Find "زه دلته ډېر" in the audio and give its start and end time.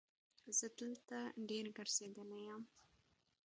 0.57-1.65